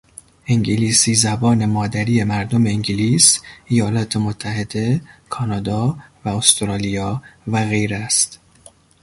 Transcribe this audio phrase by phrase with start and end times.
[0.47, 8.39] انگلیسی زبان مادری مردم انگلیس، ایالات متحده، کانادا و استرالیا و غیره است.